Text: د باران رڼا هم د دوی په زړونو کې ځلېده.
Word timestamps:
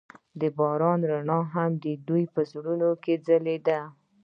د 0.39 0.41
باران 0.57 0.99
رڼا 1.09 1.39
هم 1.53 1.71
د 1.83 1.85
دوی 2.07 2.23
په 2.33 2.41
زړونو 2.51 2.89
کې 3.03 3.13
ځلېده. 3.25 3.79